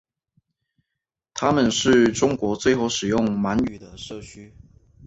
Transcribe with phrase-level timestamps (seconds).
[1.31, 4.51] 他们是中国最后使用满语的社区。